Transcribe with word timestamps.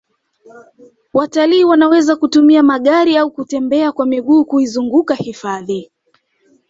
watalii 1.13 1.63
wanaweza 1.63 2.15
kutumia 2.15 2.63
magari 2.63 3.17
au 3.17 3.31
kutembea 3.31 3.91
kwa 3.91 4.05
miguu 4.05 4.45
kuizunguka 4.45 5.15
hifadhi 5.15 5.91